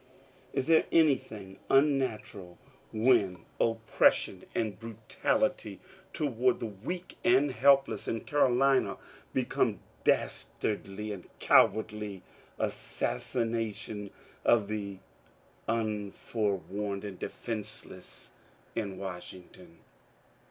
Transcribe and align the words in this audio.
Is 0.53 0.65
there 0.65 0.85
anything 0.91 1.59
un 1.69 1.99
natural 1.99 2.57
when 2.91 3.45
oppression 3.59 4.45
and 4.55 4.79
brutality 4.79 5.79
toward 6.11 6.59
the 6.59 6.65
weak 6.65 7.17
and 7.23 7.51
helpless 7.51 8.07
in 8.07 8.21
Carolina 8.21 8.97
become 9.31 9.79
dastardly 10.03 11.11
and 11.11 11.29
cowardly 11.37 12.23
assassi 12.57 13.45
nation 13.47 14.09
of 14.43 14.67
the 14.69 14.97
unforewarned 15.67 17.03
and 17.03 17.19
defenceless 17.19 18.31
in 18.73 18.97
Washington 18.97 19.77